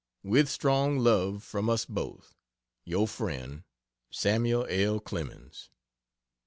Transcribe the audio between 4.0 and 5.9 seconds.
SAML. L. CLEMENS.